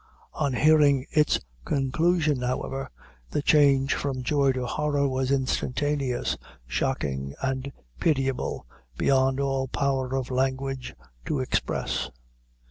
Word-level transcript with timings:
On 0.33 0.53
hearing 0.53 1.05
its 1.11 1.39
conclusion, 1.63 2.41
however, 2.41 2.89
the 3.29 3.43
change 3.43 3.93
from 3.93 4.23
joy 4.23 4.51
to 4.53 4.65
horror 4.65 5.07
was 5.07 5.29
instantaneous, 5.29 6.37
shocking, 6.65 7.35
and 7.43 7.71
pitiable, 7.99 8.65
beyond 8.97 9.39
all 9.39 9.67
power 9.67 10.15
of 10.15 10.31
language 10.31 10.95
to 11.25 11.39
express. 11.39 12.09